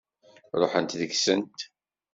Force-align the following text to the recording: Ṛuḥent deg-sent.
Ṛuḥent 0.61 0.97
deg-sent. 0.99 1.59